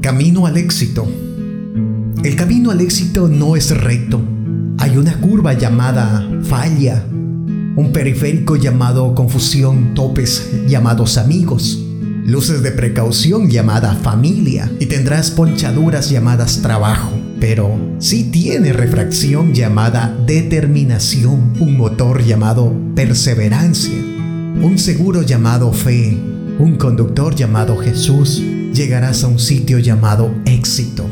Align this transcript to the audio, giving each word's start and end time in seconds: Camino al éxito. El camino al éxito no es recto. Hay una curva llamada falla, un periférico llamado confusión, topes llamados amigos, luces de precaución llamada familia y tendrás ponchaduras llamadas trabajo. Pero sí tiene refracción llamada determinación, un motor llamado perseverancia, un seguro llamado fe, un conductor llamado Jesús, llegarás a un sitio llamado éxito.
Camino 0.00 0.46
al 0.46 0.56
éxito. 0.56 1.06
El 2.24 2.34
camino 2.34 2.70
al 2.70 2.80
éxito 2.80 3.28
no 3.28 3.54
es 3.54 3.70
recto. 3.70 4.18
Hay 4.78 4.96
una 4.96 5.20
curva 5.20 5.52
llamada 5.52 6.26
falla, 6.44 7.04
un 7.10 7.90
periférico 7.92 8.56
llamado 8.56 9.14
confusión, 9.14 9.92
topes 9.92 10.50
llamados 10.66 11.18
amigos, 11.18 11.78
luces 12.24 12.62
de 12.62 12.70
precaución 12.72 13.50
llamada 13.50 13.94
familia 13.94 14.72
y 14.80 14.86
tendrás 14.86 15.30
ponchaduras 15.30 16.08
llamadas 16.08 16.62
trabajo. 16.62 17.10
Pero 17.38 17.78
sí 17.98 18.30
tiene 18.32 18.72
refracción 18.72 19.52
llamada 19.52 20.16
determinación, 20.26 21.52
un 21.60 21.76
motor 21.76 22.24
llamado 22.24 22.74
perseverancia, 22.94 23.98
un 24.62 24.78
seguro 24.78 25.20
llamado 25.20 25.70
fe, 25.74 26.16
un 26.58 26.76
conductor 26.76 27.34
llamado 27.34 27.76
Jesús, 27.76 28.42
llegarás 28.72 29.24
a 29.24 29.28
un 29.28 29.38
sitio 29.38 29.78
llamado 29.78 30.32
éxito. 30.44 31.09